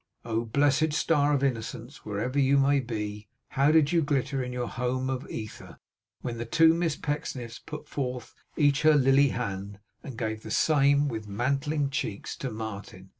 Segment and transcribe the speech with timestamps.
[0.25, 4.65] Oh blessed star of Innocence, wherever you may be, how did you glitter in your
[4.67, 5.77] home of ether,
[6.21, 11.07] when the two Miss Pecksniffs put forth each her lily hand, and gave the same,
[11.07, 13.09] with mantling cheeks, to Martin!